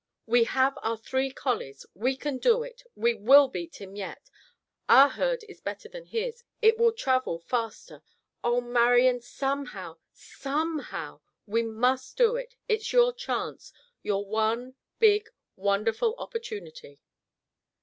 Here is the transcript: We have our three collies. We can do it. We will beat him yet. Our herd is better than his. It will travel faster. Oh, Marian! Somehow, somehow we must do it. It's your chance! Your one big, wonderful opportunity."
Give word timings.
We 0.25 0.45
have 0.45 0.79
our 0.81 0.97
three 0.97 1.29
collies. 1.29 1.85
We 1.93 2.15
can 2.17 2.39
do 2.39 2.63
it. 2.63 2.81
We 2.95 3.13
will 3.13 3.47
beat 3.47 3.79
him 3.79 3.95
yet. 3.95 4.31
Our 4.89 5.09
herd 5.09 5.45
is 5.47 5.61
better 5.61 5.87
than 5.87 6.05
his. 6.07 6.43
It 6.59 6.79
will 6.79 6.91
travel 6.91 7.37
faster. 7.37 8.01
Oh, 8.43 8.61
Marian! 8.61 9.21
Somehow, 9.21 9.99
somehow 10.11 11.21
we 11.45 11.61
must 11.61 12.17
do 12.17 12.35
it. 12.35 12.55
It's 12.67 12.91
your 12.91 13.13
chance! 13.13 13.73
Your 14.01 14.25
one 14.25 14.73
big, 14.97 15.29
wonderful 15.55 16.15
opportunity." 16.17 16.99